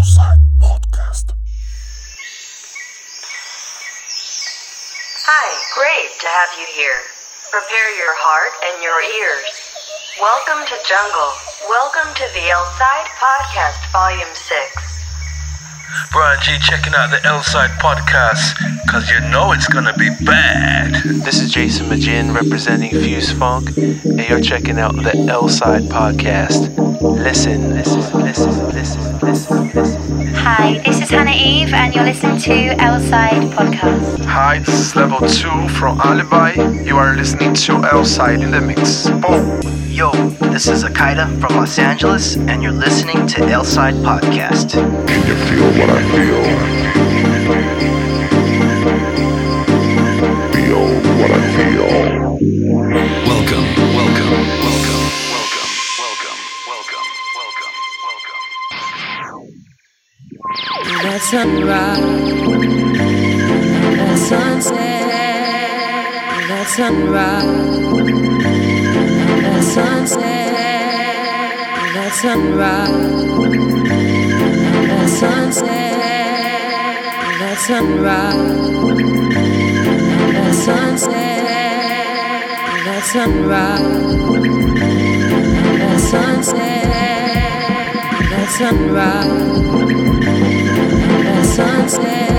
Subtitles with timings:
[0.00, 1.36] Outside Podcast.
[5.28, 7.04] Hi, great to have you here.
[7.52, 9.52] Prepare your heart and your ears.
[10.16, 11.36] Welcome to Jungle.
[11.68, 14.90] Welcome to the Outside Podcast Volume 6.
[16.12, 18.56] Brian G checking out the L Side podcast,
[18.88, 20.94] cause you know it's gonna be bad.
[21.04, 26.72] This is Jason Majin representing Fuse Funk, and you're checking out the L Side podcast.
[27.02, 27.99] Listen, listen.
[30.52, 34.24] Hi, this is Hannah Eve, and you're listening to Elside Podcast.
[34.24, 36.54] Hi, this is level 2 from Alibi.
[36.82, 39.08] You are listening to Elside in the Mix.
[39.10, 39.60] Boom.
[39.88, 40.10] Yo,
[40.50, 44.72] this is Akaida from Los Angeles, and you're listening to Elside Podcast.
[45.06, 46.42] Can you feel what I feel?
[46.42, 47.09] Feel
[61.30, 62.00] sunrise,
[63.96, 65.06] that sunset,
[66.48, 67.44] that sunrise,
[69.40, 70.50] that sunset,
[71.94, 72.90] that sunrise,
[74.88, 75.94] that sunset,
[77.38, 78.34] that sunrise,
[80.32, 81.42] that sunset,
[82.84, 83.86] that sunrise,
[85.78, 86.84] that sunset,
[88.30, 90.19] that sunrise.
[91.60, 92.32] Sunset,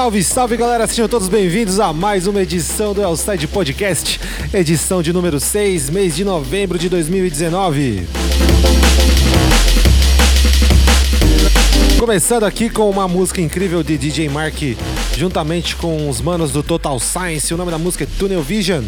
[0.04, 4.20] Salve, salve galera, sejam todos bem-vindos a mais uma edição do Elside Podcast,
[4.52, 8.06] edição de número 6, mês de novembro de 2019.
[11.98, 14.58] Começando aqui com uma música incrível de DJ Mark,
[15.16, 18.84] juntamente com os manos do Total Science, o nome da música é Tunnel Vision.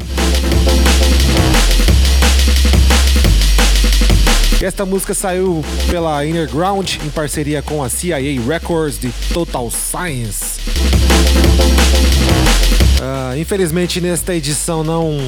[4.60, 10.60] Esta música saiu pela Inner Ground em parceria com a CIA Records de Total Science.
[13.02, 15.18] Ah, infelizmente nesta edição não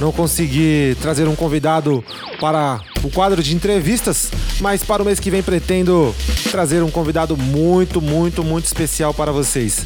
[0.00, 2.02] não consegui trazer um convidado
[2.40, 4.30] para o quadro de entrevistas,
[4.60, 6.14] mas para o mês que vem pretendo
[6.50, 9.84] trazer um convidado muito, muito, muito especial para vocês.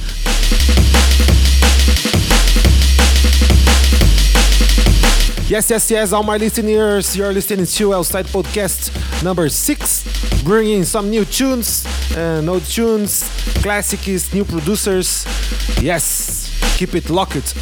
[5.47, 8.91] Yes, yes, yes, all my listeners, you're listening to Outside Podcast
[9.23, 10.03] number six,
[10.43, 11.85] bringing some new tunes,
[12.17, 13.25] uh, old tunes,
[13.63, 15.27] classics, new producers.
[15.83, 17.55] Yes, keep it locked.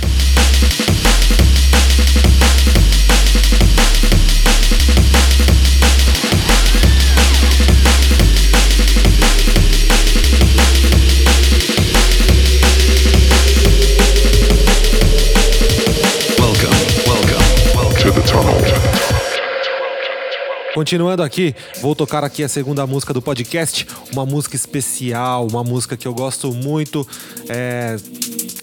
[20.75, 25.99] Continuando aqui, vou tocar aqui a segunda música do podcast, uma música especial, uma música
[25.99, 27.07] que eu gosto muito.
[27.49, 27.97] É...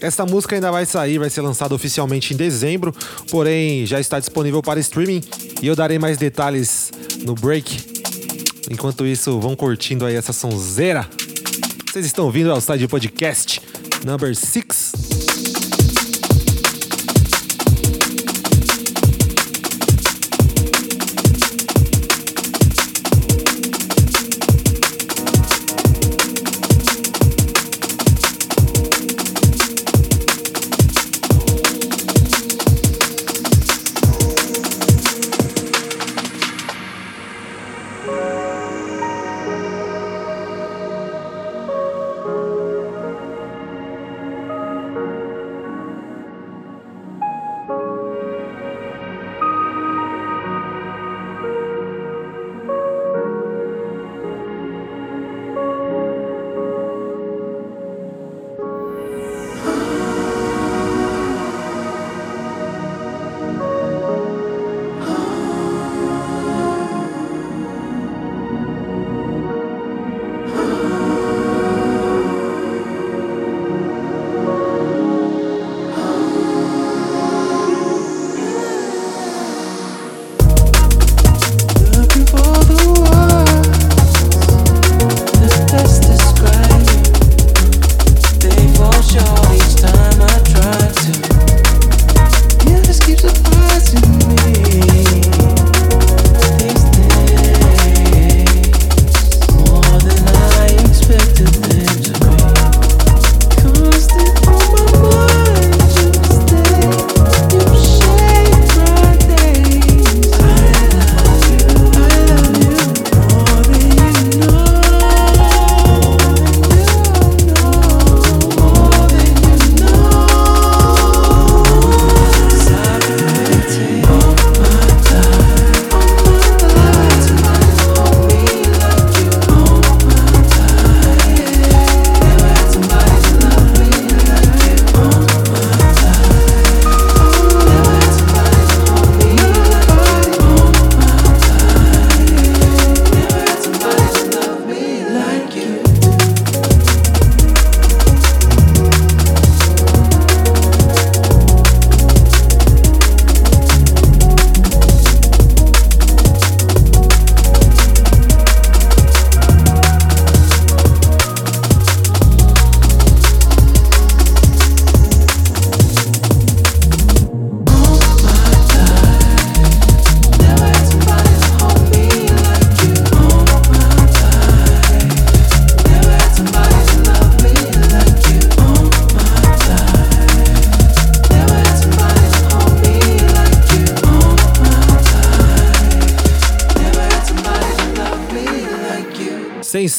[0.00, 2.92] Essa música ainda vai sair, vai ser lançada oficialmente em dezembro,
[3.30, 5.22] porém já está disponível para streaming
[5.62, 6.90] e eu darei mais detalhes
[7.24, 8.00] no break.
[8.70, 11.08] Enquanto isso, vão curtindo aí essa sonzeira.
[11.90, 13.60] Vocês estão ouvindo ao site podcast
[14.04, 14.99] number 6.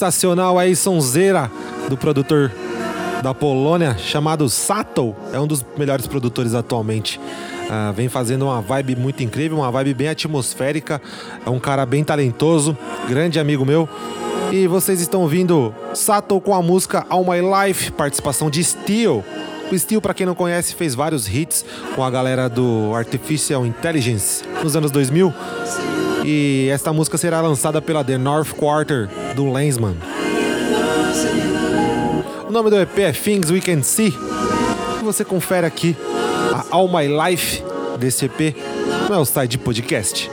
[0.01, 1.51] Sensacional aí, sonzeira
[1.87, 2.51] do produtor
[3.21, 5.15] da Polônia chamado Sato.
[5.31, 7.21] É um dos melhores produtores atualmente.
[7.69, 10.99] Ah, vem fazendo uma vibe muito incrível, uma vibe bem atmosférica.
[11.45, 12.75] É um cara bem talentoso,
[13.07, 13.87] grande amigo meu.
[14.51, 19.23] E vocês estão ouvindo Sato com a música All My Life, participação de Steel.
[19.71, 21.63] O Steel, para quem não conhece, fez vários hits
[21.95, 25.31] com a galera do Artificial Intelligence nos anos 2000.
[26.25, 29.97] E esta música será lançada pela The North Quarter do Lensman.
[32.47, 34.13] O nome do EP é Things We Can See.
[34.99, 35.95] E você confere aqui
[36.53, 37.61] a All My Life
[37.99, 38.55] desse EP
[39.09, 40.30] no Elside Podcast.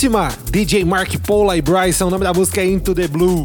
[0.00, 3.44] Novíssima DJ Mark Paula e Bryson, o nome da música é Into the Blue.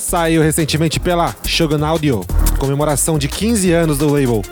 [0.00, 2.24] Saiu recentemente pela Shogun Audio,
[2.58, 4.42] comemoração de 15 anos do label.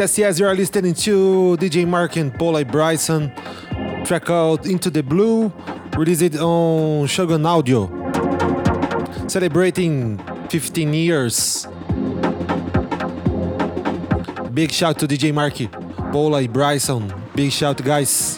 [0.00, 3.30] Yes, yes, you are listening to DJ Mark and Paula Bryson.
[4.06, 5.52] Track out Into the Blue,
[5.94, 7.86] released on Shogun Audio.
[9.28, 10.16] Celebrating
[10.48, 11.66] 15 years.
[14.54, 15.68] Big shout to DJ Marky,
[16.10, 17.12] Paula Bryson.
[17.34, 18.29] Big shout, guys.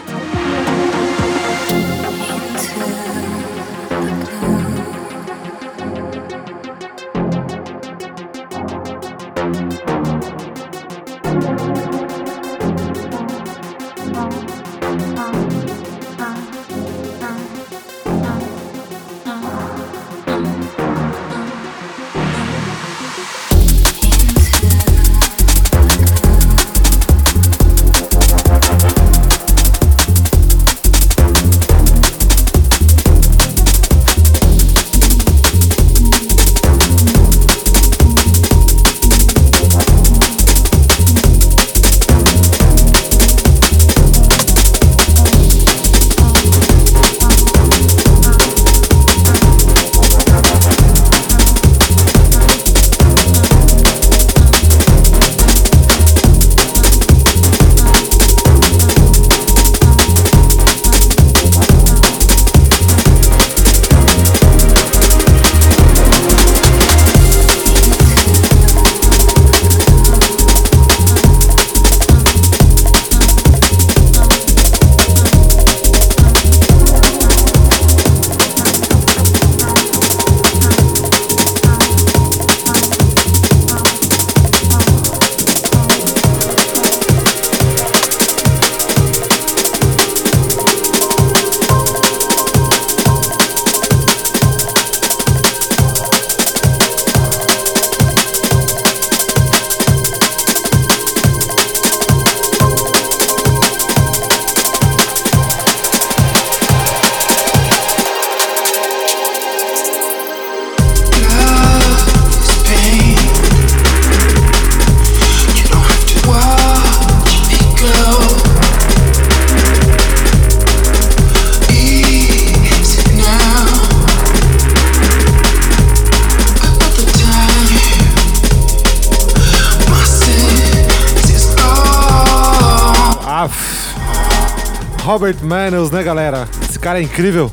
[137.03, 137.51] Incrível.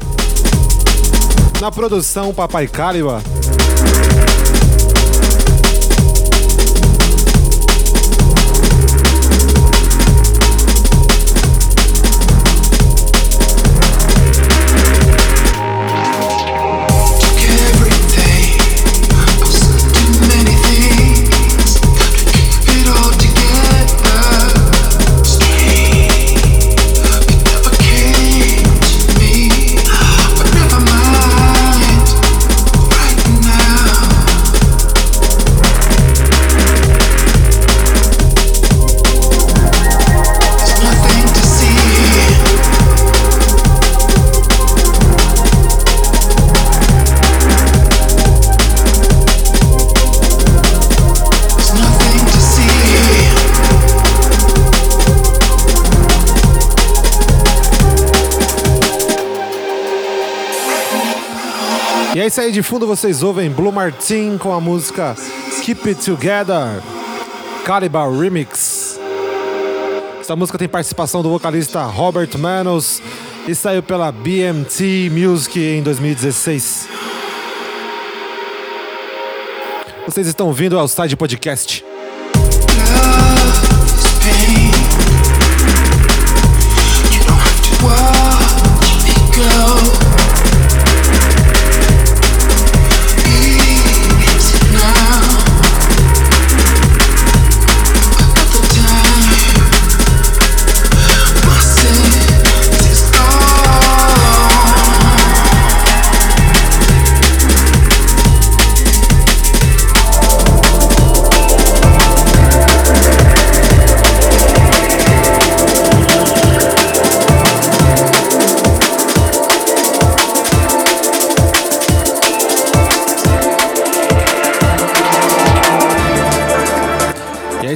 [1.60, 3.22] Na produção, Papai Caliba.
[62.20, 65.16] E é isso aí, de fundo vocês ouvem Blue Martin com a música
[65.64, 66.84] Keep It Together,
[67.64, 69.00] Calibar Remix.
[70.20, 73.02] Essa música tem participação do vocalista Robert Manos
[73.48, 76.90] e saiu pela BMT Music em 2016.
[80.06, 81.89] Vocês estão ouvindo ao Side Podcast.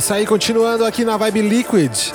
[0.03, 2.11] Isso aí, continuando aqui na Vibe Liquid.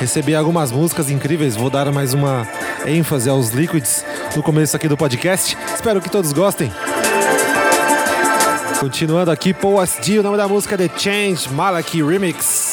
[0.00, 2.48] Recebi algumas músicas incríveis, vou dar mais uma
[2.86, 4.02] ênfase aos Liquids
[4.34, 5.54] no começo aqui do podcast.
[5.74, 6.72] Espero que todos gostem.
[8.80, 12.63] Continuando aqui, Paul SD, o nome da música é The Change Malaki Remix.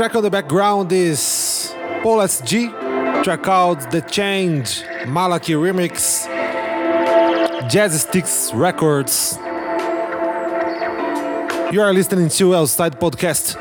[0.00, 6.24] Track on the background is Paul SG, track out The Change, Malaki Remix,
[7.68, 9.36] Jazz Sticks Records.
[11.70, 13.58] You are listening to Outside Podcast.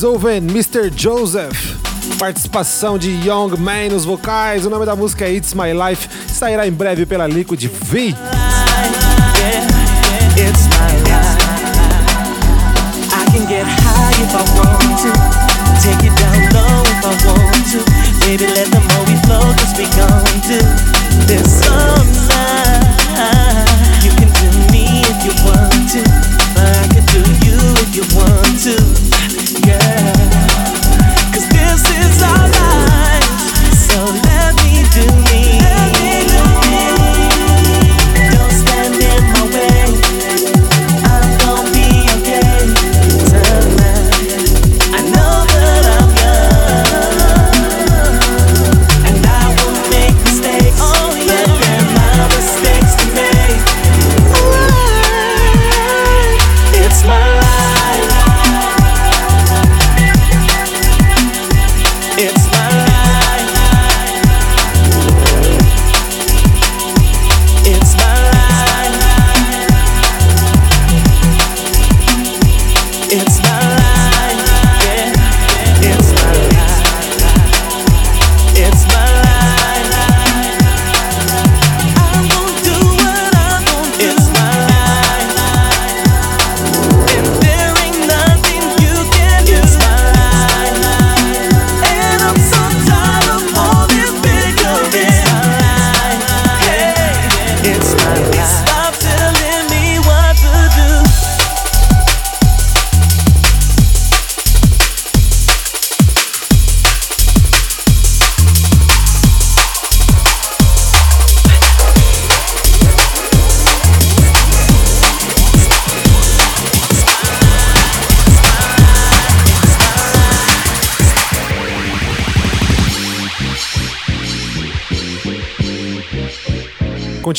[0.00, 0.90] Vocês ouvem Mr.
[0.96, 1.76] Joseph,
[2.18, 4.64] participação de Young Man nos vocais.
[4.64, 7.98] O nome da música é It's My Life, sairá em breve pela Liquid V.
[7.98, 8.16] Yeah,
[10.36, 11.00] it's my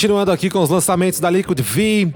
[0.01, 2.11] Continuando aqui com os lançamentos da Liquid V.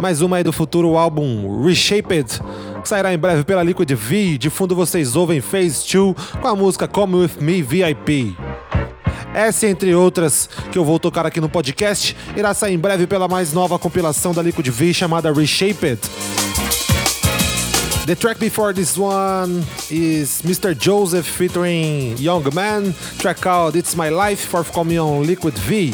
[0.00, 2.40] Mais uma aí do futuro álbum Reshaped,
[2.82, 4.36] que sairá em breve pela Liquid V.
[4.36, 8.36] De fundo vocês ouvem Phase 2 com a música Come With Me VIP.
[9.32, 13.28] Essa, entre outras, que eu vou tocar aqui no podcast, irá sair em breve pela
[13.28, 16.00] mais nova compilação da Liquid V chamada Reshaped.
[18.04, 20.76] The track before this one is Mr.
[20.76, 25.92] Joseph featuring Young Man, track called It's My Life, forthcoming on Liquid V.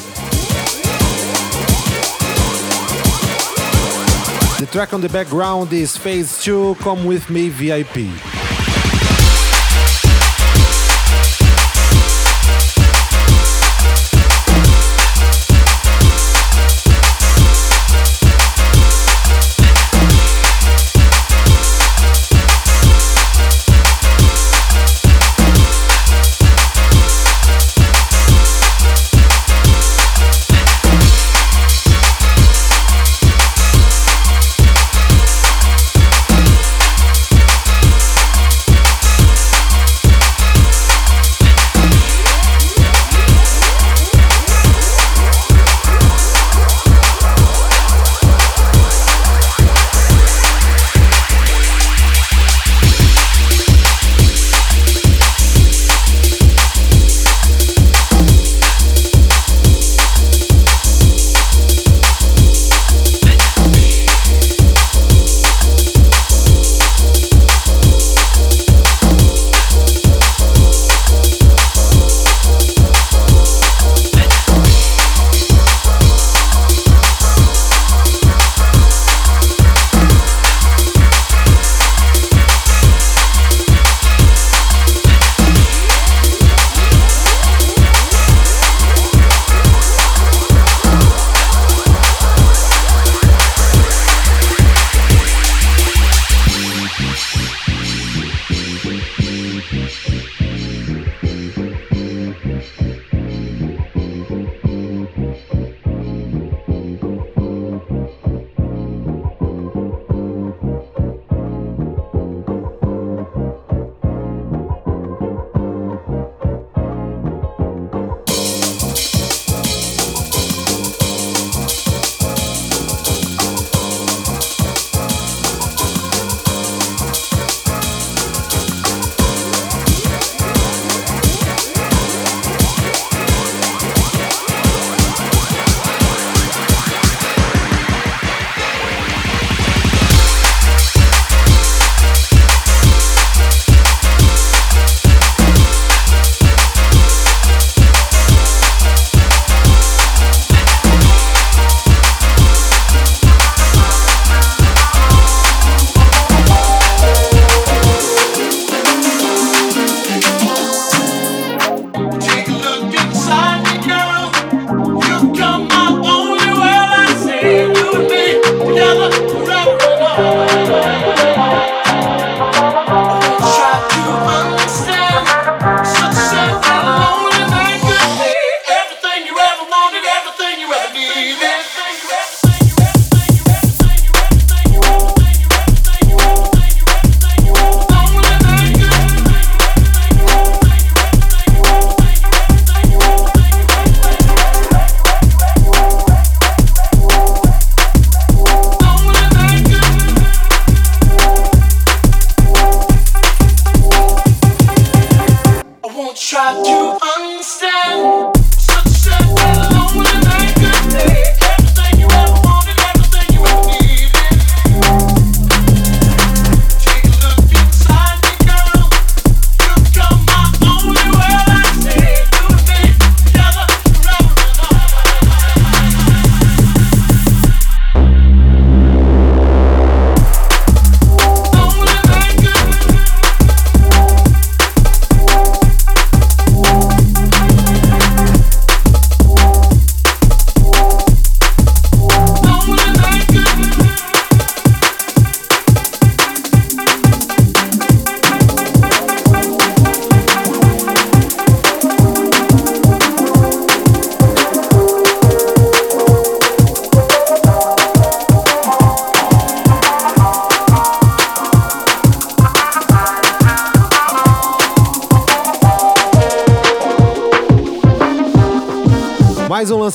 [4.59, 8.09] The track on the background is Phase 2, Come With Me VIP.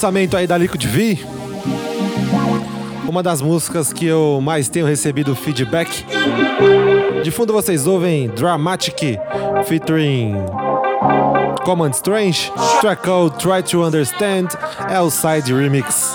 [0.03, 1.17] Lançamento aí da Liquid V.
[3.07, 6.05] Uma das músicas que eu mais tenho recebido feedback.
[7.23, 9.17] De fundo vocês ouvem Dramatic
[9.65, 10.35] featuring
[11.63, 14.49] Common Strange, track called Try to Understand,
[14.89, 16.12] Elside Remix.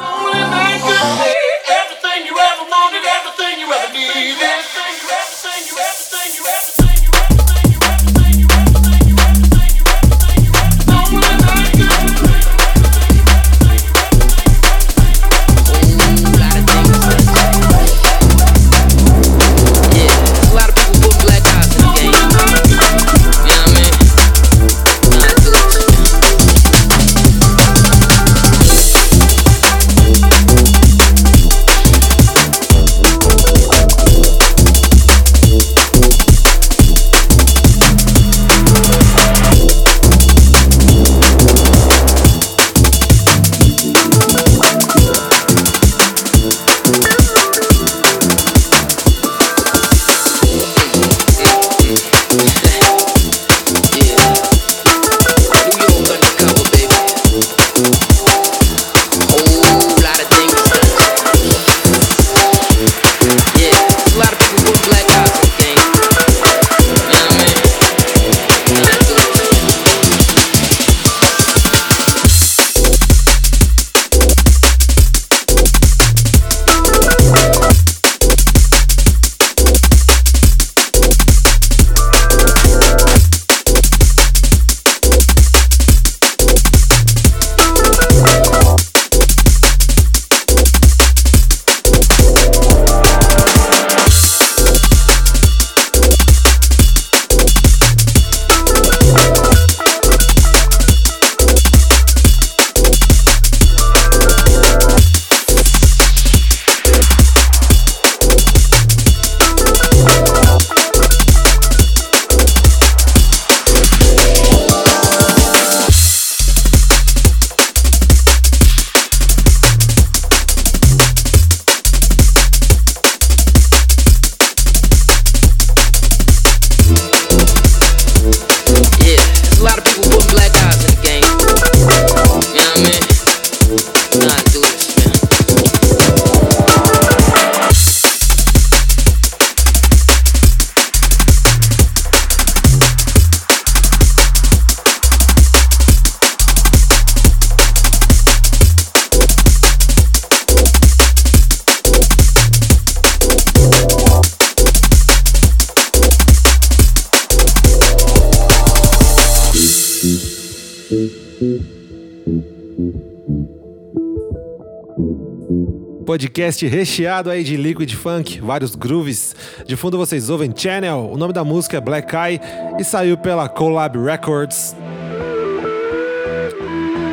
[166.39, 169.35] Podcast recheado aí de liquid funk, vários grooves.
[169.67, 172.41] De fundo vocês ouvem Channel, o nome da música é Black Eye
[172.79, 174.73] e saiu pela Collab Records.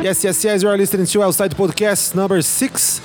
[0.04, 3.02] Yes, yes, yes, you are listening to Outside Podcast number 6.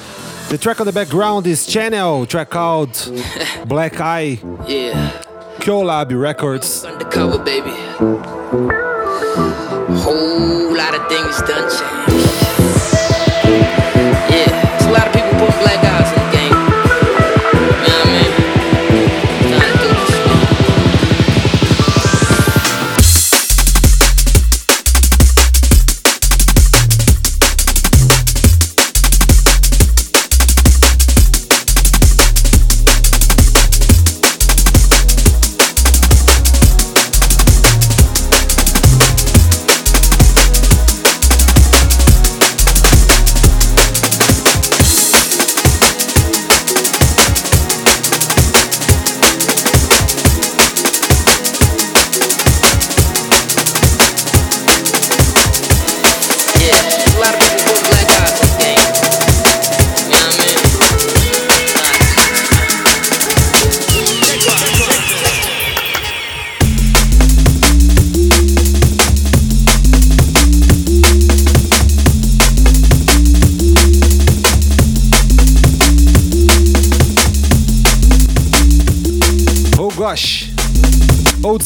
[0.50, 2.92] The track on the background is Channel, track called
[3.66, 5.24] Black Eye, Yeah,
[5.62, 6.86] Collab Records.
[6.86, 7.74] undercover, baby.
[9.98, 12.51] Whole lot of things done changed.
[15.62, 16.21] Black eyes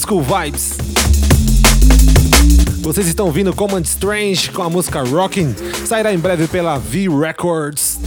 [0.05, 0.77] school vibes.
[2.81, 5.55] Vocês estão ouvindo Command Strange com a música Rockin',
[5.87, 7.97] sairá em breve pela V Records.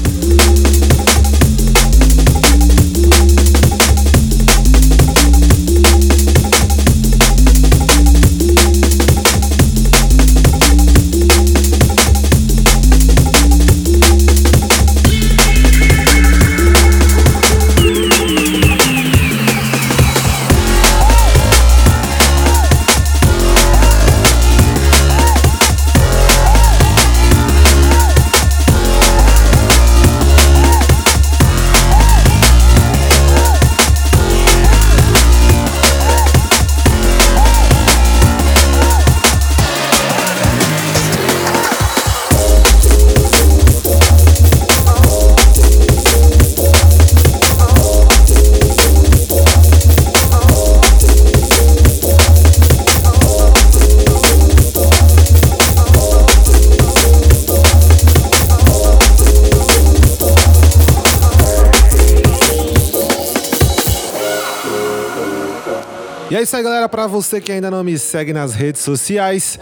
[66.49, 66.89] Isso aí, galera.
[66.89, 69.59] Pra você que ainda não me segue nas redes sociais,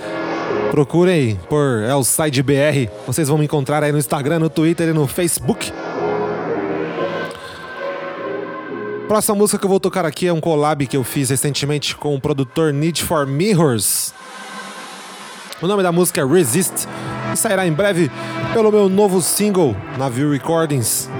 [0.70, 2.88] procurem por Elside BR.
[3.04, 5.72] Vocês vão me encontrar aí no Instagram, no Twitter e no Facebook.
[9.08, 12.14] Próxima música que eu vou tocar aqui é um collab que eu fiz recentemente com
[12.14, 14.14] o produtor Need for Mirrors.
[15.60, 16.86] O nome da música é Resist
[17.32, 18.08] e sairá em breve
[18.52, 21.10] pelo meu novo single na View Recordings.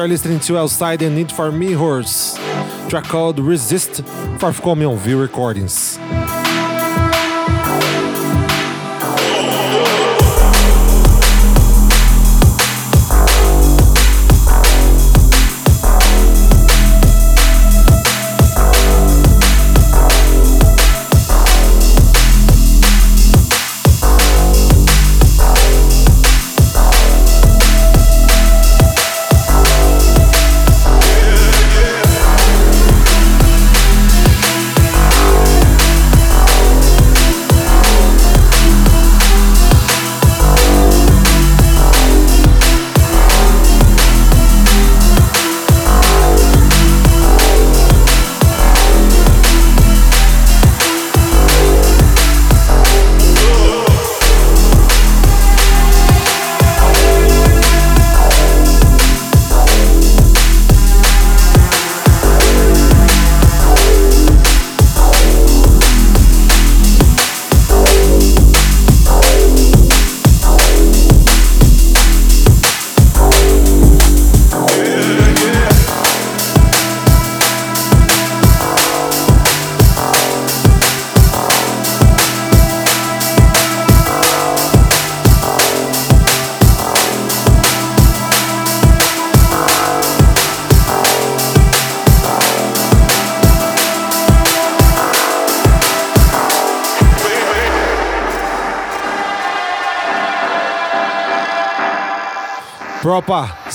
[0.00, 2.38] You're listening to Outside and Need for Mirrors,
[2.88, 4.02] track called Resist,
[4.38, 5.98] forthcoming on View Recordings.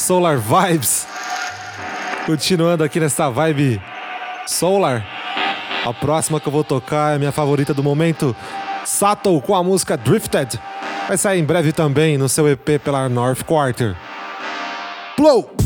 [0.06, 1.08] Solar Vibes.
[2.28, 3.82] Continuando aqui nessa vibe
[4.46, 5.04] Solar.
[5.84, 8.36] A próxima que eu vou tocar é minha favorita do momento.
[8.86, 10.60] Sato com a música Drifted.
[11.08, 13.96] Vai sair em breve também no seu EP pela North Quarter.
[15.18, 15.65] Blow!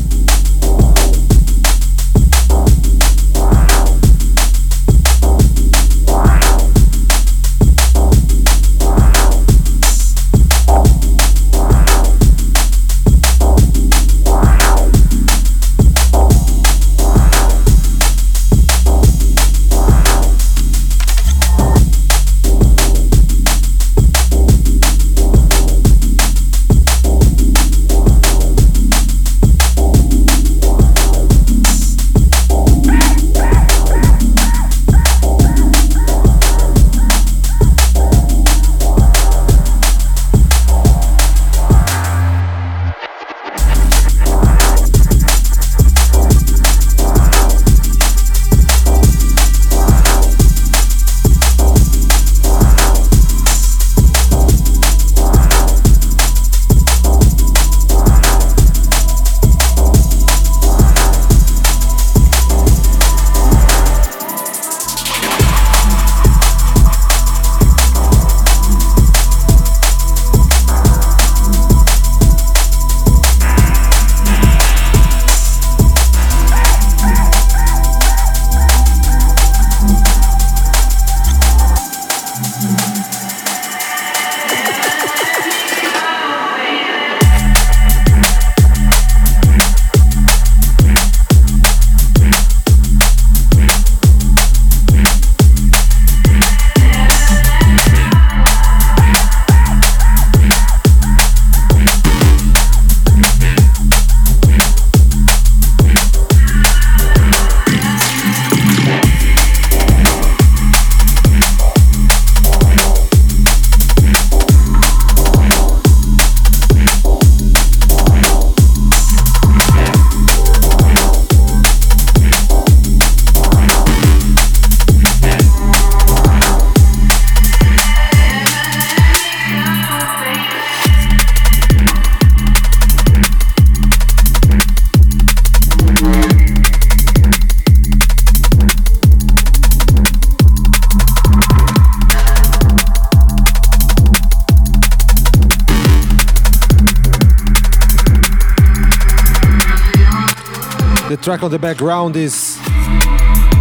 [151.30, 152.58] Track on the background is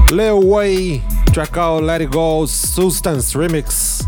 [0.10, 4.00] Lil Way, track out Let It Go Substance Remix.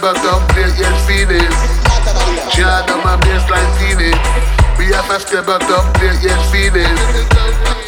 [0.00, 0.49] Back up,
[5.50, 6.96] have a step back up, play yet feeling.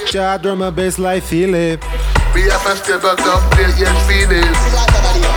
[0.07, 1.79] Já drum and bass like feeling.
[2.35, 4.53] We have a step back up, play yet feeling.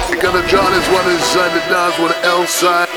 [0.10, 2.90] We gonna draw this one inside the dance with the L side.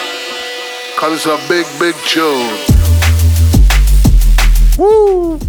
[0.98, 2.56] Cause it's a big, big tune.
[4.78, 5.47] Woo!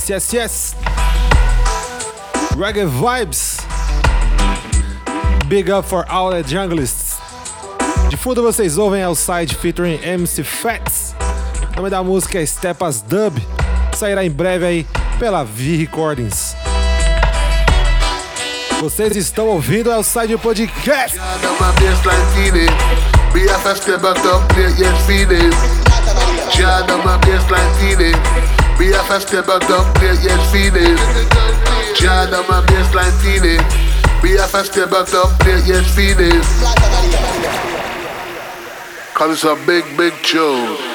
[0.00, 0.74] Yes, yes, yes.
[2.56, 3.60] Reggae vibes.
[5.46, 7.18] Big up for all the junglists.
[8.08, 11.14] De fundo vocês ouvem Outside featuring MC Fats.
[11.72, 13.38] O nome da música é Step as Dub.
[13.94, 14.86] Sairá em breve aí
[15.18, 16.56] pela V Recordings.
[18.80, 21.18] Vocês estão ouvindo Outside Podcast.
[27.78, 28.59] Feeling.
[28.80, 30.96] We have a step back up, play yet feeling.
[32.00, 33.60] Jada my baseline feeling.
[34.22, 36.40] We have a step back up, play yet feeling.
[39.12, 40.89] Cause it's a big, big tune.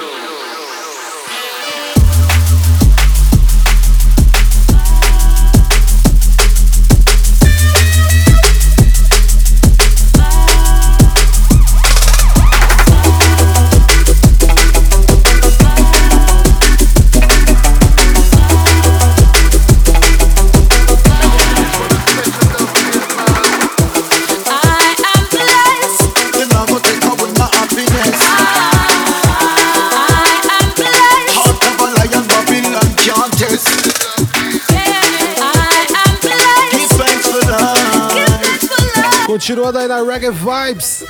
[39.46, 39.56] Life.
[39.56, 41.04] Continuando aí na Reggae Vibes.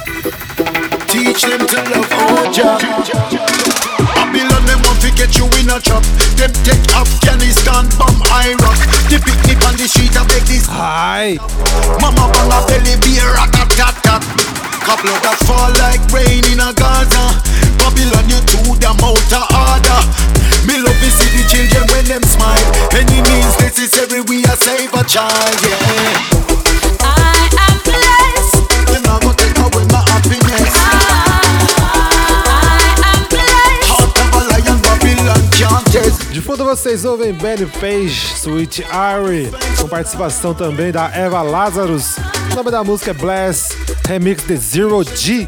[1.07, 2.09] Teach them to love
[2.43, 2.77] Oja.
[4.13, 6.03] Babylon, them want to get you in a trap.
[6.36, 8.75] Them take Afghanistan from Iraq.
[9.07, 10.67] The picnic on the street, I beg this.
[10.67, 11.38] Hi.
[12.01, 14.23] Mama bang a belly beer, rat tat tat tat.
[14.83, 17.39] Couple of that fall like rain in a Gaza.
[17.79, 20.01] Babylon, you too damn out of order.
[20.67, 22.67] Me love to see the children when them smile.
[22.91, 26.36] Any means necessary, we are save a child, yeah.
[27.86, 28.24] You know, go
[36.32, 39.49] De fundo vocês ouvem Benny Page, Sweet Ari,
[39.80, 42.18] com participação também da Eva Lazarus.
[42.51, 43.70] O nome da música é Bless,
[44.06, 45.47] remix de Zero G.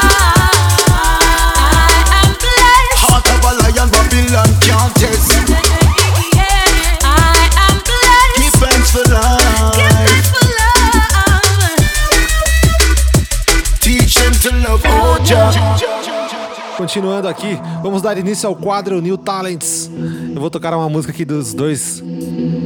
[16.91, 19.89] Continuando aqui, vamos dar início ao quadro New Talents.
[20.35, 22.03] Eu vou tocar uma música aqui dos dois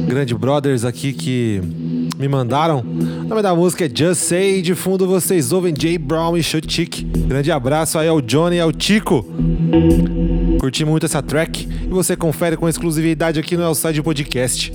[0.08, 1.62] grandes brothers aqui que
[2.18, 2.80] me mandaram.
[2.80, 4.62] O nome da música é Just Say.
[4.62, 7.04] De fundo vocês ouvem Jay Brown e Chotic.
[7.04, 9.24] Grande abraço aí ao Johnny e ao Tico.
[10.58, 14.72] Curti muito essa track e você confere com exclusividade aqui no Elside Podcast.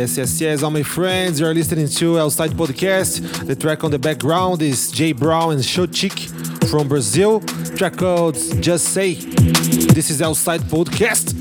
[0.00, 3.44] Yes, yes, yes, all my friends, you're listening to Outside Podcast.
[3.46, 7.40] The track on the background is Jay Brown and Chotic from Brazil.
[7.76, 9.16] Track called Just Say.
[9.16, 11.36] This is Outside Podcast.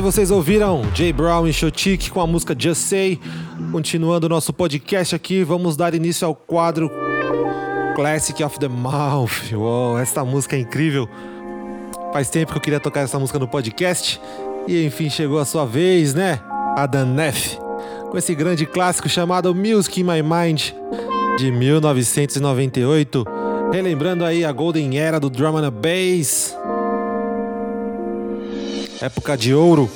[0.00, 3.20] Aí, vocês ouviram Jay Brown e Chotic com a música Just Say.
[3.70, 6.90] Continuando o nosso podcast aqui, vamos dar início ao quadro
[7.94, 9.52] Classic of the Mouth.
[9.52, 11.06] Uou, essa música é incrível.
[12.14, 14.18] Faz tempo que eu queria tocar essa música no podcast.
[14.66, 16.40] E enfim, chegou a sua vez, né?
[16.76, 17.58] Adam Neff.
[18.10, 20.70] Com esse grande clássico chamado Music in My Mind,
[21.36, 23.24] de 1998.
[23.70, 26.59] Relembrando aí a Golden Era do Drum and Bass.
[29.00, 29.90] Época de ouro,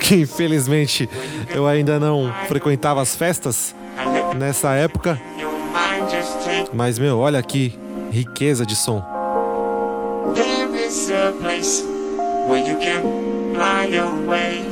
[0.00, 1.08] que infelizmente
[1.54, 3.74] eu ainda não frequentava as festas
[4.36, 5.20] nessa época.
[6.72, 7.78] Mas meu, olha que
[8.10, 9.02] riqueza de som.
[10.34, 11.84] There is a place
[12.48, 13.02] where you can
[13.54, 14.64] fly away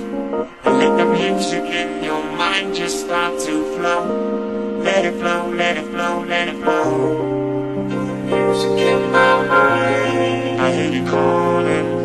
[0.65, 4.83] and let the music in your mind just start to flow.
[4.83, 7.87] Let it flow, let it flow, let it flow.
[8.25, 11.98] Music in my mind, I hear you calling.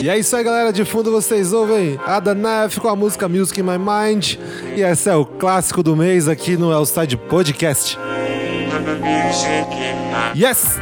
[0.00, 0.72] E é isso aí, galera.
[0.72, 4.36] De fundo vocês ouvem Ada Neff com a música Music in My Mind.
[4.76, 7.98] E esse é o clássico do mês aqui no Elside Podcast.
[10.36, 10.78] Yes!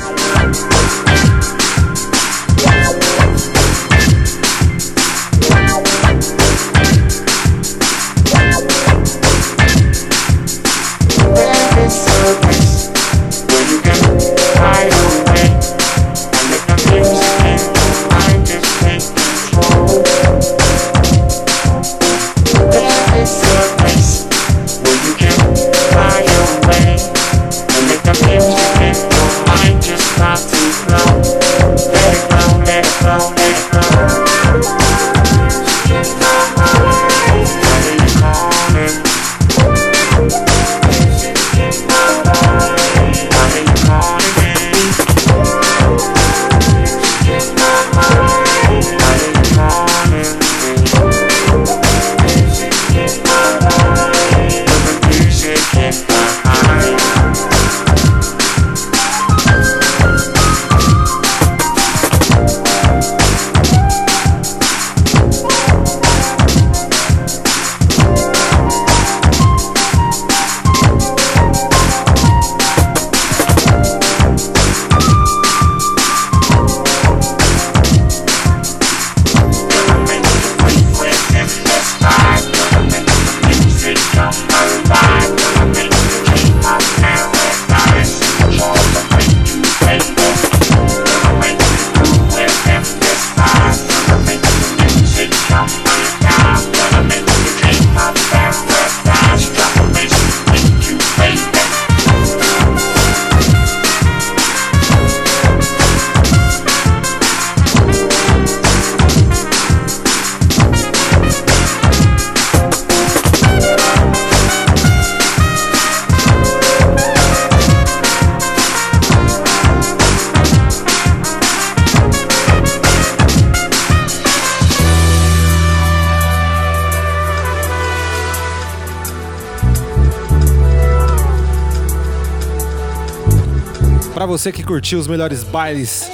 [134.26, 136.10] Pra você que curtiu os melhores bailes,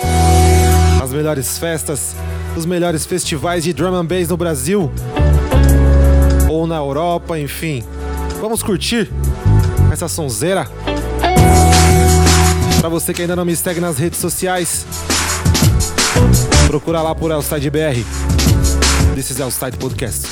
[1.03, 2.15] as melhores festas,
[2.55, 4.93] os melhores festivais de drum and bass no Brasil
[6.47, 7.83] ou na Europa, enfim.
[8.39, 9.11] Vamos curtir
[9.91, 10.69] essa sonzeira?
[12.81, 14.85] Pra você que ainda não me segue nas redes sociais,
[16.67, 18.05] procura lá por Elside BR.
[19.15, 20.29] This is Elside Podcast.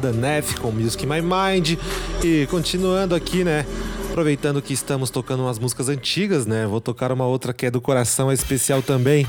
[0.00, 1.78] Adam Neff com Music My Mind.
[2.24, 3.66] E continuando aqui, né?
[4.08, 6.66] Aproveitando que estamos tocando umas músicas antigas, né?
[6.66, 9.26] Vou tocar uma outra que é do coração, é especial também.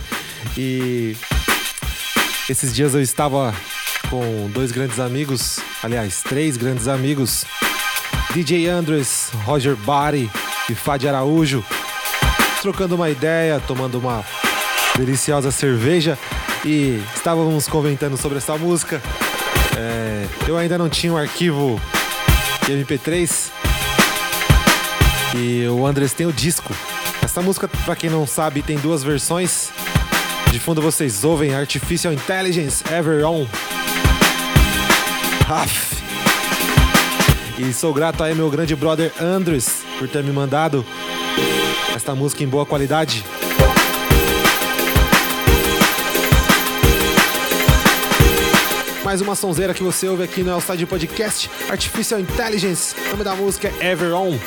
[0.57, 1.15] E
[2.49, 3.53] esses dias eu estava
[4.09, 7.43] com dois grandes amigos, aliás, três grandes amigos,
[8.33, 10.31] DJ Andres, Roger Bari
[10.69, 11.63] e Fadi Araújo,
[12.61, 14.23] trocando uma ideia, tomando uma
[14.95, 16.17] deliciosa cerveja
[16.65, 19.01] e estávamos comentando sobre essa música.
[19.83, 21.81] É, eu ainda não tinha um arquivo
[22.67, 23.49] de MP3
[25.35, 26.71] e o Andres tem o disco.
[27.23, 29.71] Essa música, pra quem não sabe, tem duas versões.
[30.51, 33.47] De fundo vocês ouvem Artificial Intelligence Ever On.
[35.49, 35.95] Aff.
[37.57, 40.85] E sou grato aí meu grande brother Andres por ter me mandado
[41.95, 43.25] esta música em boa qualidade.
[49.11, 52.95] Mais uma sonzeira que você ouve aqui no Elside Podcast, Artificial Intelligence.
[53.07, 54.39] O nome da música é Ever On.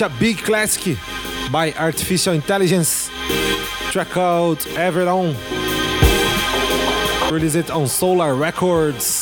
[0.00, 0.96] A big classic
[1.50, 3.10] by Artificial Intelligence.
[3.90, 5.36] Track called Everon.
[7.30, 9.21] Release it on Solar Records.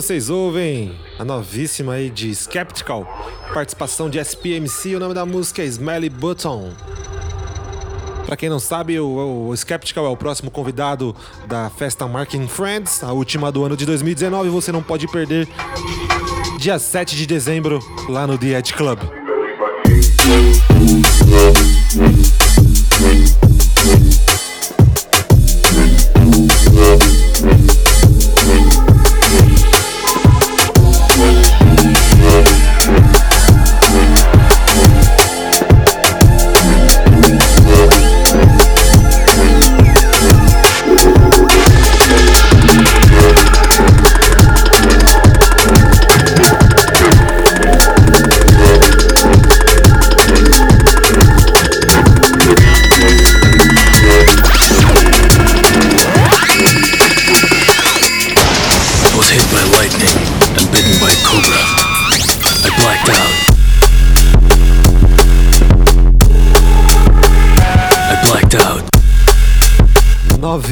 [0.00, 3.04] Vocês ouvem a novíssima aí de Skeptical,
[3.52, 6.72] participação de SPMC, o nome da música é Smelly Button.
[8.24, 11.16] Pra quem não sabe, o, o Skeptical é o próximo convidado
[11.48, 15.48] da festa Marking Friends, a última do ano de 2019, você não pode perder.
[16.60, 19.00] Dia 7 de dezembro, lá no The Edge Club.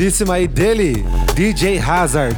[0.06, 1.04] Novíssima aí dele,
[1.34, 2.36] DJ Hazard.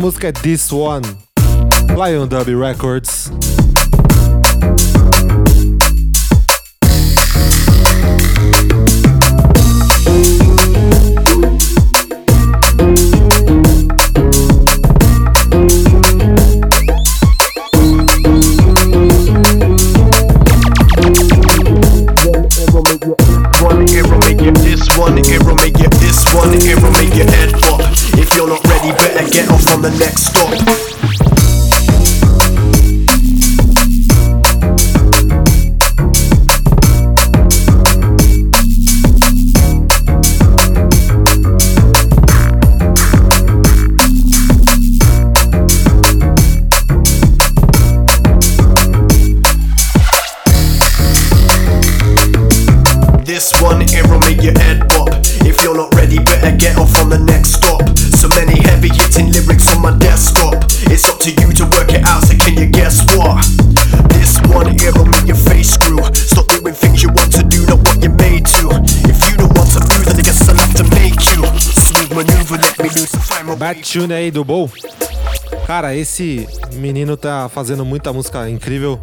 [0.00, 1.06] Música é This One.
[1.94, 3.19] Lion Dub Records.
[29.98, 30.79] Next stop.
[73.60, 74.70] Bad Tune aí do Bow.
[75.66, 78.98] Cara, esse menino tá fazendo muita música incrível.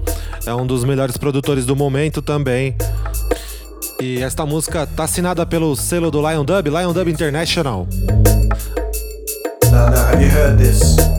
[0.47, 2.75] É um dos melhores produtores do momento também.
[4.01, 7.87] E esta música tá assinada pelo selo do Lion Dub, Lion Dub International.
[9.65, 11.16] Now, now, have you heard this?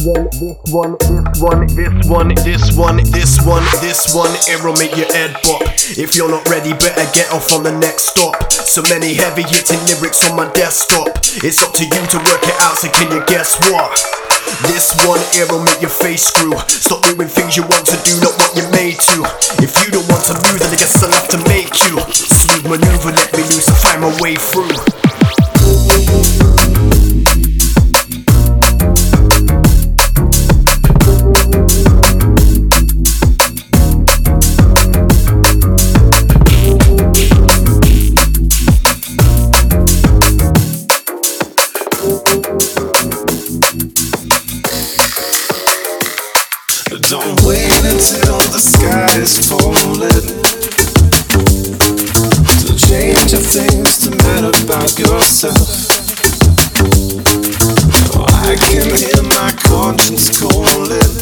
[0.00, 5.12] This one, this one, this one, this one, this one, this one, arrow make your
[5.12, 5.60] head pop.
[5.92, 8.32] If you're not ready, better get off on the next stop.
[8.48, 11.20] So many heavy hitting lyrics on my desktop.
[11.44, 13.92] It's up to you to work it out, so can you guess what?
[14.72, 16.56] This one arrow make your face screw.
[16.64, 19.20] Stop doing things you want to do, not what you're made to.
[19.60, 22.00] If you don't want to move, then I guess I'll have to make you.
[22.08, 24.72] Smooth maneuver, let me loose and find my way through.
[48.80, 50.00] Sky is falling
[52.88, 54.10] change things to
[54.64, 55.68] about yourself.
[58.16, 61.12] Oh, I can hear my conscience calling,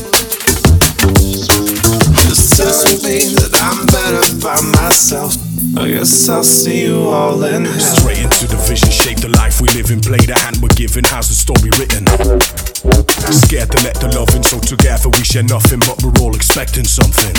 [3.03, 5.48] me that I'm better by myself.
[5.79, 7.79] I guess I'll see you all in hell.
[7.79, 11.07] Straight into the vision, shape the life we live in, play the hand we're given.
[11.07, 12.03] How's the story written?
[13.31, 16.83] Scared to let the love in, so together we share nothing, but we're all expecting
[16.83, 17.31] something.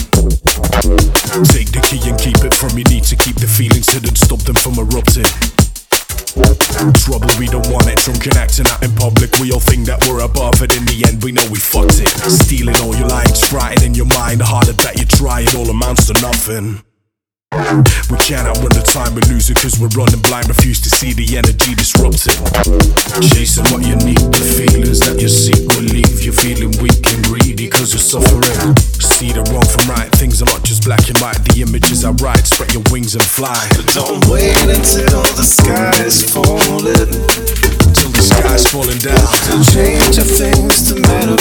[1.51, 2.87] Take the key and keep it from you.
[2.87, 5.27] Need to keep the feelings hidden, stop them from erupting.
[7.03, 7.99] Trouble, we don't want it.
[8.07, 9.35] Drunk and acting out in public.
[9.43, 10.71] We all think that we're above it.
[10.79, 12.07] In the end, we know we fucked it.
[12.23, 14.39] Stealing all your lines, writing in your mind.
[14.39, 16.87] The harder that you try, it all amounts to nothing.
[17.51, 21.25] We can't outrun the time we're losing cause we're running blind, refuse to see the
[21.33, 22.37] energy disrupted.
[23.33, 27.25] Chasing what you need, the feelings that you seek will leave you feeling weak and
[27.25, 28.77] greedy cause you're suffering.
[29.01, 32.13] See the wrong from right, things are not just black and white, the images are
[32.21, 33.57] right, spread your wings and fly.
[33.97, 37.09] Don't wait until the sky is falling.
[37.97, 39.17] Till the sky's falling down.
[39.17, 41.33] To change your things to men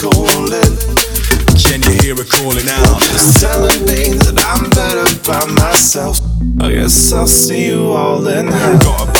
[0.00, 0.76] calling.
[1.56, 2.98] Can you hear it calling out?
[3.14, 6.20] It's telling me that I'm better by myself.
[6.60, 9.15] I guess I'll see you all in hell.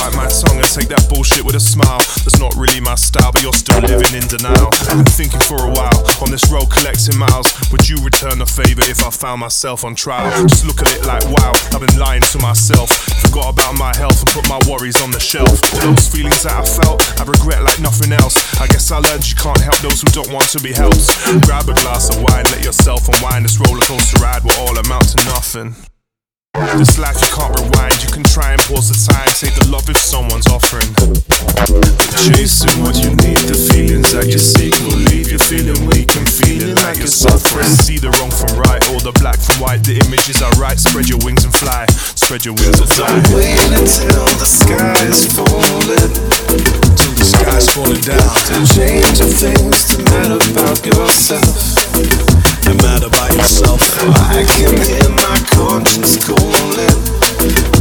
[0.77, 2.05] Take that bullshit with a smile.
[2.21, 4.69] That's not really my style, but you're still living in denial.
[4.93, 7.49] I've been thinking for a while on this road collecting miles.
[7.73, 10.29] Would you return the favor if I found myself on trial?
[10.45, 12.93] Just look at it like wow, I've been lying to myself.
[13.25, 15.57] Forgot about my health and put my worries on the shelf.
[15.81, 18.37] Those feelings that I felt, I regret like nothing else.
[18.61, 21.09] I guess I learned you can't help those who don't want to be helped.
[21.49, 23.49] Grab a glass of wine, let yourself unwind.
[23.49, 25.73] This roller coaster ride will all amount to nothing.
[26.57, 29.89] This life you can't rewind, you can try and pause the time, take the love
[29.89, 30.89] if someone's offering.
[32.25, 36.25] Chasing what you need, the feelings that you seek will leave you feeling weak and
[36.25, 37.69] feeling like you're suffering.
[37.69, 40.79] See the wrong from right, or the black from white, the images are right.
[40.81, 43.13] Spread your wings and fly, spread your wings and fly.
[43.37, 47.16] Wait until the sky is falling.
[47.27, 48.31] Sky's falling down.
[48.49, 51.75] To change the things to matter about yourself.
[52.67, 53.81] And matter about yourself.
[54.31, 56.97] I can hear my conscience calling.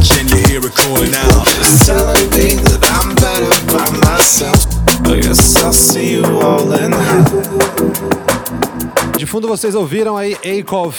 [0.02, 1.46] Can you hear it calling out?
[1.62, 4.66] It's telling me that I'm better by myself.
[5.06, 7.24] I guess I'll see you all in hell.
[9.16, 10.94] De fundo vocês ouviram aí Akov,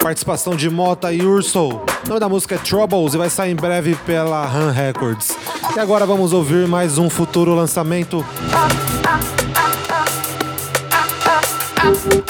[0.00, 1.68] participação de Mota e Urso.
[1.68, 5.36] O nome da música é Troubles e vai sair em breve pela Han Records.
[5.76, 8.24] E agora vamos ouvir mais um futuro lançamento.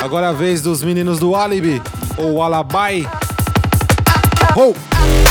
[0.02, 1.80] Agora é a vez dos meninos do Alibi,
[2.16, 3.08] ou Alabai.
[4.56, 5.29] Oh!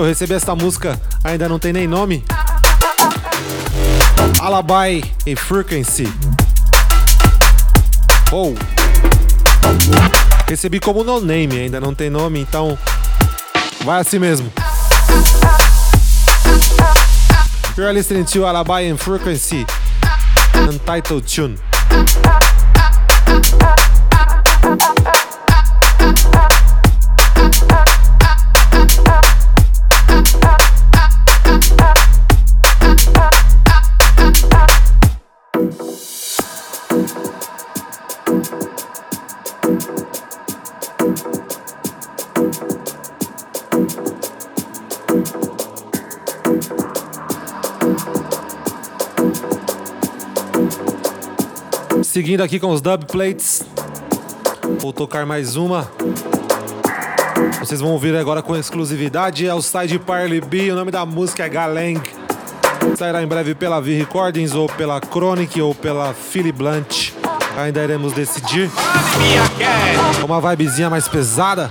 [0.00, 2.24] Eu recebi essa música, ainda não tem nem nome.
[4.40, 6.10] Alabai e Frequency.
[8.32, 8.54] Oh.
[10.48, 12.78] Recebi como no name, ainda não tem nome, então
[13.84, 14.50] vai assim mesmo.
[17.76, 19.66] You're listening to Alabai and Frequency,
[20.66, 21.58] Untitled Tune.
[52.20, 53.62] Seguindo aqui com os dub plates.
[54.78, 55.90] Vou tocar mais uma.
[57.60, 59.46] Vocês vão ouvir agora com exclusividade.
[59.46, 60.70] É o side Parley B.
[60.70, 61.98] O nome da música é Galang.
[62.94, 67.12] Sairá em breve pela V Recordings, ou pela Chronic, ou pela Philly Blunt.
[67.56, 68.70] Ainda iremos decidir.
[70.22, 71.70] Uma vibezinha mais pesada.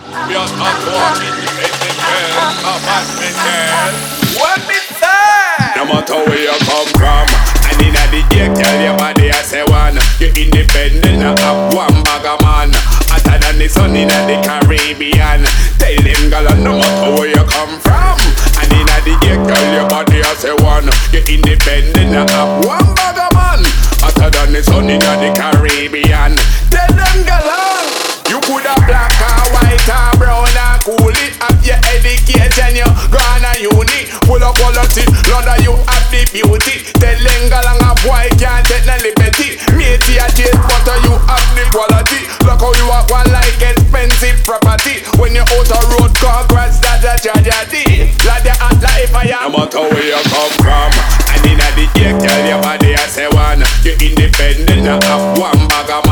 [5.75, 7.58] No matter where you come from,
[8.11, 9.97] the day, tell your body I say one.
[10.19, 12.71] You're independent, I have one bag of man.
[13.09, 15.45] Hotter than the sun in the Caribbean.
[15.77, 18.17] Tell them, girl, no matter where you come from,
[18.61, 20.89] and in the day, tell your body I say one.
[21.13, 23.61] You're independent, I have one bag of man.
[24.01, 26.33] Hotter than the sun in the Caribbean.
[26.73, 27.85] Tell them, girl, ah,
[28.29, 30.48] you could have black or white or brown
[30.83, 31.35] cool it.
[31.43, 34.09] Have your education, you gone a uni.
[34.27, 36.85] Full of quality, Lord, you have the beauty.
[36.99, 39.59] Tell them, a boy, can't take no liberty.
[39.75, 42.21] Matey, I taste butter, you have the quality.
[42.45, 45.03] Look how you walk one like expensive property.
[45.17, 48.11] When you're out of road, congrats, that's a tragedy.
[48.25, 49.51] Like the hot life, I am.
[49.51, 50.89] No matter where you come from,
[51.33, 53.63] and in the day, tell your body, I say one.
[53.83, 56.08] You're independent, I have one bag of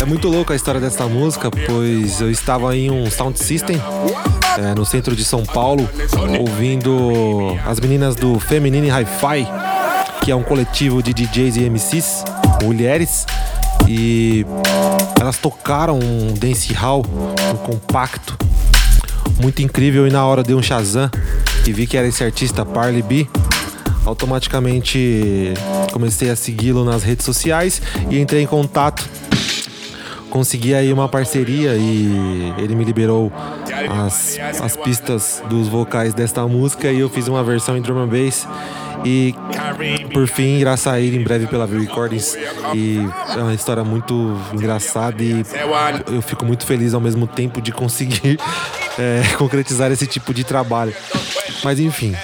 [0.00, 3.76] É muito louca a história dessa música, pois eu estava em um sound system
[4.56, 5.88] é, no centro de São Paulo,
[6.38, 9.48] ouvindo as meninas do Feminine Hi-Fi,
[10.22, 12.24] que é um coletivo de DJs e MCs,
[12.62, 13.26] mulheres,
[13.88, 14.46] e
[15.20, 17.04] elas tocaram um dance hall,
[17.52, 18.38] um compacto,
[19.40, 20.06] muito incrível.
[20.06, 21.10] E na hora dei um Shazam
[21.66, 23.26] e vi que era esse artista Parley B.
[24.04, 25.54] automaticamente
[25.92, 29.08] comecei a segui-lo nas redes sociais e entrei em contato.
[30.30, 33.32] Consegui aí uma parceria e ele me liberou
[34.06, 38.06] as, as pistas dos vocais desta música e eu fiz uma versão em drum and
[38.06, 38.46] bass
[39.04, 39.34] e
[40.12, 42.36] por fim irá sair em breve pela View Recordings
[42.74, 42.98] e
[43.34, 45.44] é uma história muito engraçada e
[46.12, 48.38] eu fico muito feliz ao mesmo tempo de conseguir
[48.98, 50.94] é, concretizar esse tipo de trabalho.
[51.64, 52.14] Mas enfim.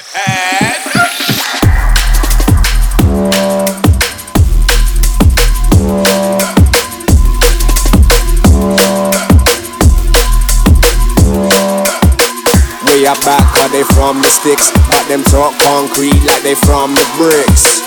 [13.07, 14.73] Up back, are they from the sticks?
[14.91, 17.79] But them talk concrete like they from the bricks.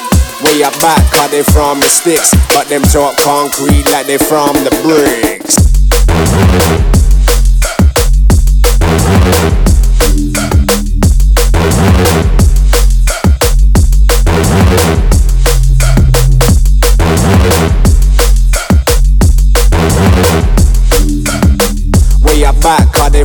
[0.41, 2.31] Way up back, are they from the sticks?
[2.55, 5.59] But them talk concrete like they from the bricks.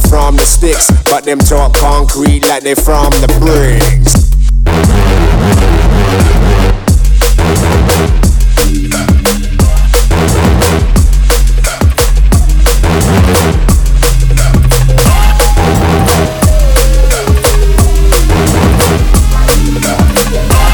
[0.00, 0.90] They from the sticks?
[1.04, 4.14] But them talk concrete like they from the bricks.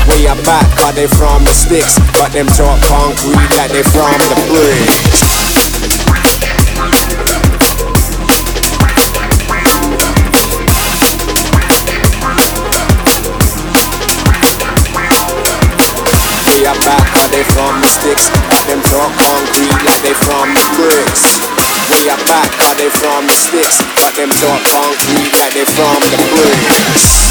[0.08, 1.98] Way back, are they from the sticks?
[2.18, 5.29] But them talk concrete like they from the bricks.
[22.30, 23.82] Way up back, are they from the sticks?
[23.96, 27.29] But them talk concrete like they from the bricks.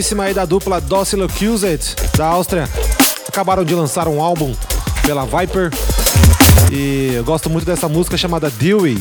[0.00, 2.66] Novíssima aí da dupla Docile Accused da Áustria.
[3.28, 4.54] Acabaram de lançar um álbum
[5.04, 5.70] pela Viper.
[6.72, 8.96] E eu gosto muito dessa música chamada Dewey.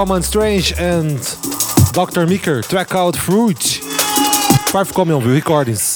[0.00, 1.20] Common Strange and
[1.92, 2.26] Dr.
[2.26, 3.62] Meeker, track out Fruit.
[4.72, 5.89] Five Common Recordings.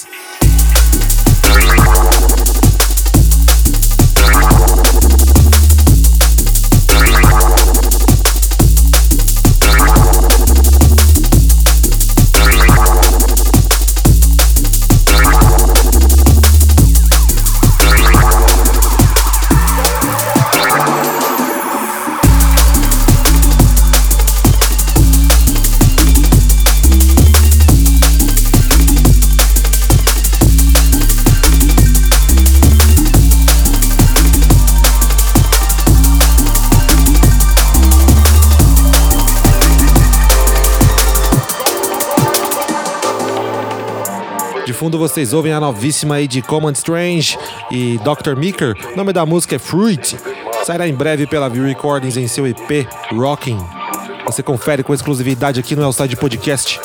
[44.75, 47.39] Fundo vocês ouvem a novíssima aí de Common Strange
[47.71, 48.37] e Dr.
[48.37, 48.75] Meeker.
[48.93, 50.19] O nome da música é Fruit.
[50.65, 53.59] Sairá em breve pela View Recordings em seu EP Rocking.
[54.27, 56.81] Você confere com exclusividade aqui no Elside Podcast.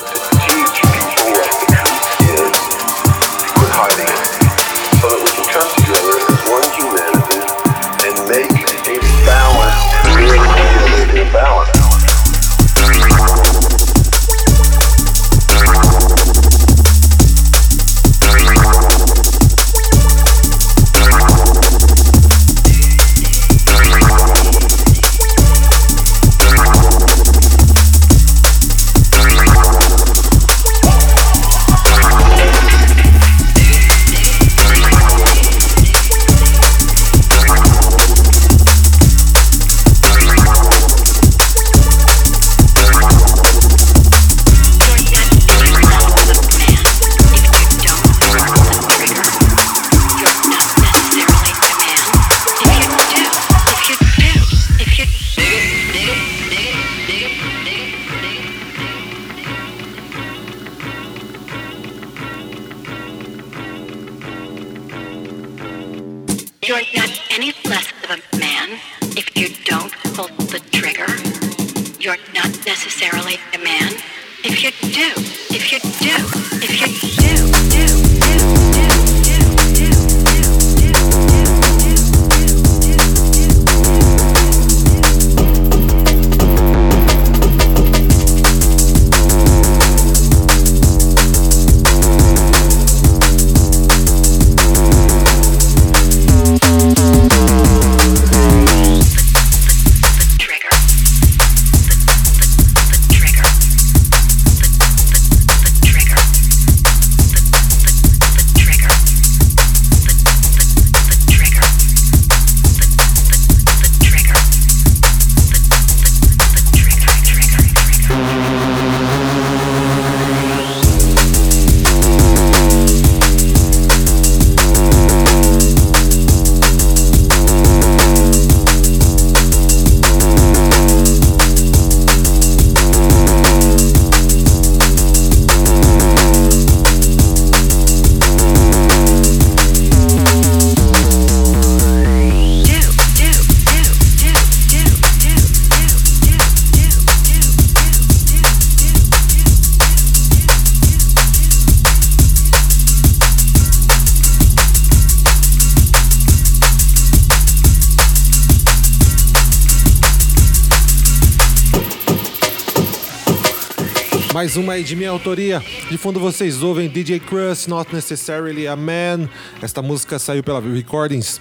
[164.60, 165.64] Uma aí de minha autoria.
[165.90, 169.30] De fundo vocês ouvem DJ Crust, Not Necessarily a Man.
[169.61, 171.40] Esta música saiu pela View Recordings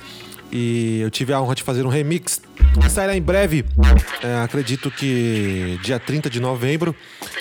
[0.50, 2.40] e eu tive a honra de fazer um remix.
[2.88, 3.64] Sairá em breve,
[4.22, 6.94] é, acredito que dia 30 de novembro.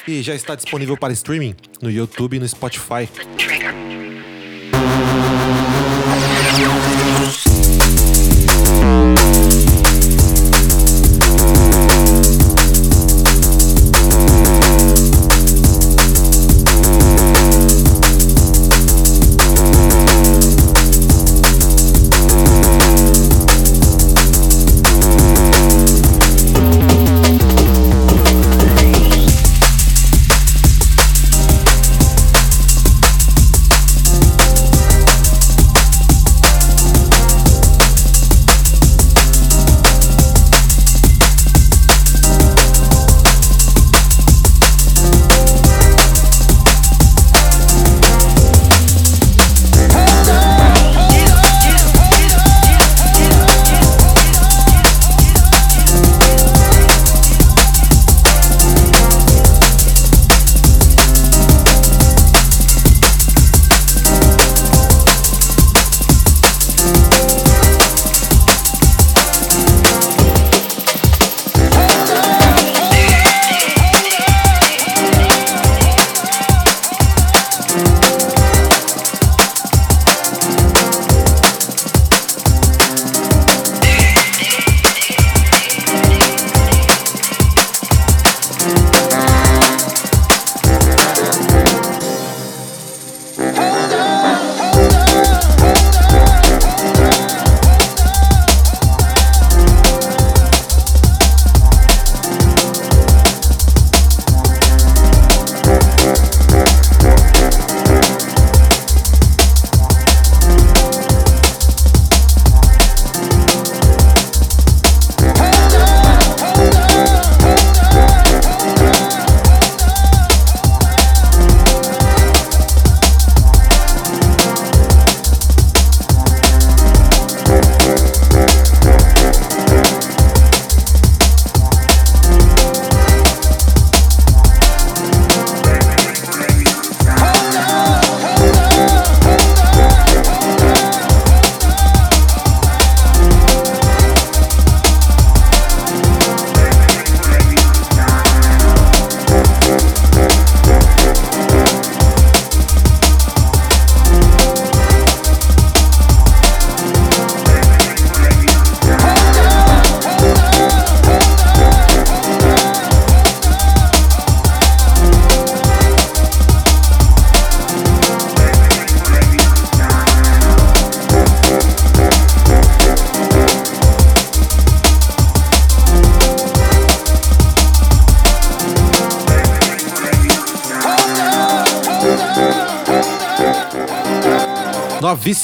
[0.07, 3.07] E já está disponível para streaming no YouTube e no Spotify.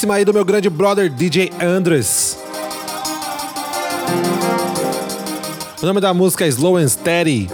[0.04, 2.36] Novíssima aí do meu grande brother DJ Andres.
[5.82, 7.48] O nome da música é Slow and Steady.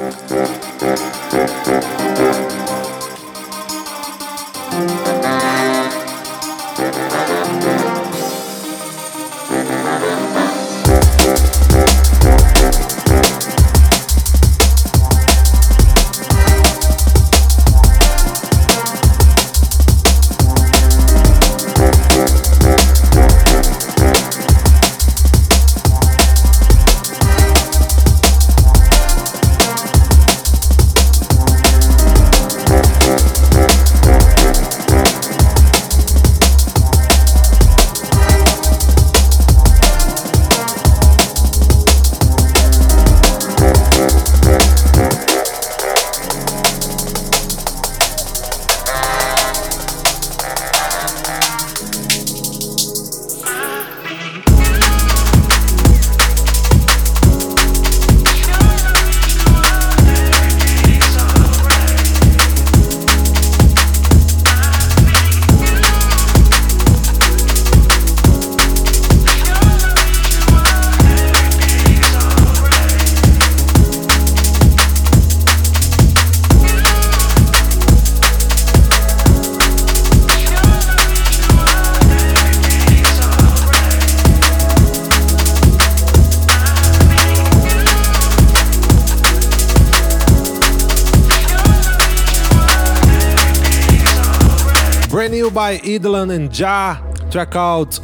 [95.71, 96.97] By Idlan and Ja,
[97.31, 98.01] track out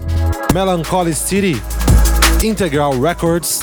[0.55, 1.57] Melancholy City,
[2.41, 3.56] Integral Records.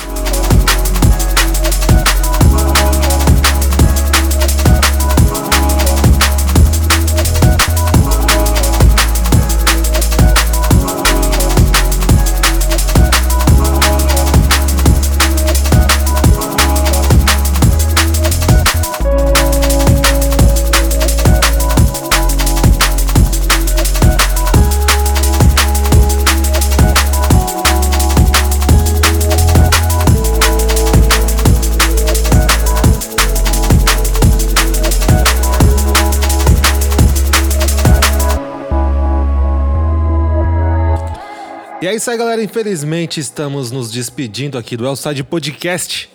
[41.84, 42.42] E é isso aí, galera.
[42.42, 46.08] Infelizmente, estamos nos despedindo aqui do Elside Podcast.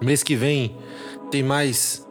[0.00, 0.76] Mês que vem
[1.32, 2.06] tem mais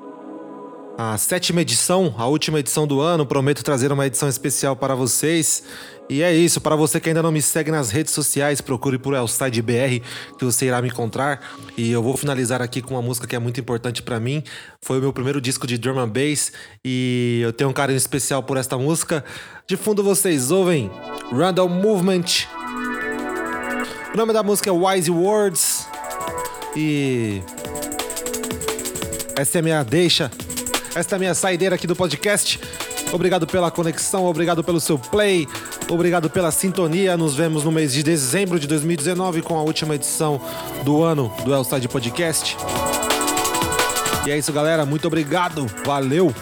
[0.97, 3.25] a sétima edição, a última edição do ano.
[3.25, 5.63] Prometo trazer uma edição especial para vocês.
[6.09, 9.13] E é isso, para você que ainda não me segue nas redes sociais, procure por
[9.13, 10.03] Elside BR
[10.37, 11.41] que você irá me encontrar.
[11.77, 14.43] E eu vou finalizar aqui com uma música que é muito importante para mim.
[14.81, 16.51] Foi o meu primeiro disco de drum and bass
[16.83, 19.23] e eu tenho um carinho especial por esta música.
[19.67, 20.91] De fundo vocês ouvem
[21.31, 22.25] Random Movement.
[24.13, 25.87] O nome da música é Wise Words.
[26.75, 27.41] E
[29.35, 30.31] essa é a minha deixa.
[30.95, 32.59] Esta é a minha saideira aqui do podcast.
[33.11, 35.47] Obrigado pela conexão, obrigado pelo seu play,
[35.89, 37.17] obrigado pela sintonia.
[37.17, 40.39] Nos vemos no mês de dezembro de 2019 com a última edição
[40.83, 42.57] do ano do Elside Podcast.
[44.25, 44.85] E é isso, galera.
[44.85, 45.67] Muito obrigado.
[45.85, 46.33] Valeu.